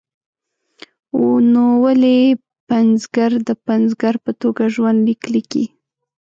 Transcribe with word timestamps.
نو 1.51 1.65
ولې 1.83 2.17
پنځګر 2.69 3.31
د 3.47 3.49
پنځګر 3.67 4.13
په 4.25 4.31
توګه 4.41 4.63
ژوند 4.75 4.99
لیک 5.07 5.21
لیکي. 5.33 5.65